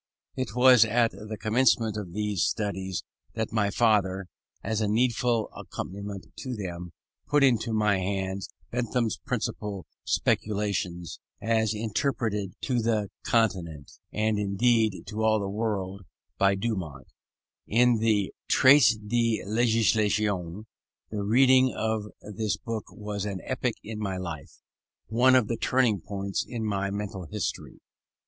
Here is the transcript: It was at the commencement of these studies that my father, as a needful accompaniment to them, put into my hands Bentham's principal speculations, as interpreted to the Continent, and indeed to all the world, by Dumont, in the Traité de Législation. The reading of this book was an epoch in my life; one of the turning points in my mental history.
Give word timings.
It 0.35 0.55
was 0.55 0.83
at 0.83 1.11
the 1.11 1.37
commencement 1.39 1.95
of 1.95 2.11
these 2.13 2.41
studies 2.41 3.03
that 3.35 3.51
my 3.51 3.69
father, 3.69 4.29
as 4.63 4.81
a 4.81 4.87
needful 4.87 5.47
accompaniment 5.55 6.25
to 6.37 6.55
them, 6.55 6.91
put 7.27 7.43
into 7.43 7.71
my 7.71 7.99
hands 7.99 8.49
Bentham's 8.71 9.17
principal 9.19 9.85
speculations, 10.03 11.19
as 11.39 11.75
interpreted 11.75 12.59
to 12.61 12.79
the 12.81 13.09
Continent, 13.21 13.91
and 14.11 14.39
indeed 14.39 15.03
to 15.05 15.21
all 15.21 15.39
the 15.39 15.47
world, 15.47 16.07
by 16.39 16.55
Dumont, 16.55 17.05
in 17.67 17.99
the 17.99 18.33
Traité 18.51 19.07
de 19.07 19.43
Législation. 19.45 20.65
The 21.11 21.21
reading 21.21 21.75
of 21.77 22.05
this 22.21 22.57
book 22.57 22.85
was 22.89 23.25
an 23.25 23.39
epoch 23.43 23.75
in 23.83 23.99
my 23.99 24.17
life; 24.17 24.63
one 25.09 25.35
of 25.35 25.47
the 25.47 25.57
turning 25.57 26.01
points 26.01 26.43
in 26.43 26.65
my 26.65 26.89
mental 26.89 27.25
history. 27.27 27.81